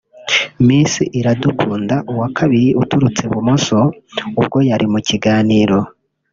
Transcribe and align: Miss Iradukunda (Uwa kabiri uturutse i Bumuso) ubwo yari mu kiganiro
Miss 0.65 0.93
Iradukunda 1.19 1.95
(Uwa 2.11 2.27
kabiri 2.37 2.69
uturutse 2.81 3.21
i 3.27 3.29
Bumuso) 3.31 3.79
ubwo 4.39 4.57
yari 4.69 4.85
mu 4.93 4.99
kiganiro 5.07 5.77